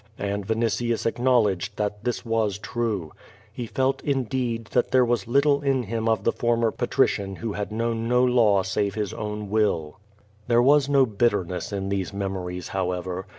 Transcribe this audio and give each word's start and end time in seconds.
And 0.17 0.47
Vinitius 0.47 1.05
acknowledged 1.05 1.77
that 1.77 2.03
this 2.03 2.25
was 2.25 2.57
true. 2.57 3.11
He 3.53 3.67
felt, 3.67 4.01
indeed, 4.03 4.65
that 4.71 4.89
there 4.89 5.05
was 5.05 5.27
little 5.27 5.61
in 5.61 5.83
him 5.83 6.09
of 6.09 6.23
the 6.23 6.31
former 6.31 6.71
patrician 6.71 7.35
who 7.35 7.53
had 7.53 7.71
known 7.71 8.07
no 8.07 8.23
law 8.25 8.63
save 8.63 8.95
his 8.95 9.13
own 9.13 9.51
will. 9.51 9.99
There 10.47 10.59
was 10.59 10.89
no 10.89 11.05
bitterness 11.05 11.71
in 11.71 11.89
these 11.89 12.13
memories, 12.13 12.69
however. 12.69 13.27